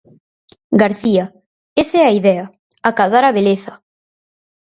[0.81, 1.25] García:
[1.81, 2.45] Esa é a idea,
[2.89, 3.73] acadar a beleza.